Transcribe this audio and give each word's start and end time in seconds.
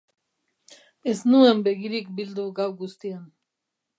Ez 1.13 1.15
nuen 1.33 1.61
begirik 1.69 2.09
bildu 2.21 2.47
gau 2.63 2.69
guztian. 2.83 3.23